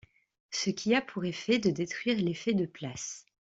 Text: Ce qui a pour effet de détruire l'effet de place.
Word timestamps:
Ce 0.49 0.71
qui 0.71 0.95
a 0.95 1.01
pour 1.03 1.25
effet 1.25 1.59
de 1.59 1.69
détruire 1.69 2.17
l'effet 2.17 2.55
de 2.55 2.65
place. 2.65 3.23